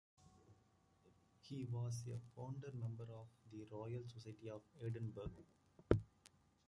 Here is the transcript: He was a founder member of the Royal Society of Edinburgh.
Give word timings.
He 1.43 1.65
was 1.71 2.01
a 2.07 2.17
founder 2.35 2.71
member 2.73 3.03
of 3.03 3.27
the 3.51 3.67
Royal 3.71 4.01
Society 4.07 4.49
of 4.49 4.63
Edinburgh. 4.83 5.29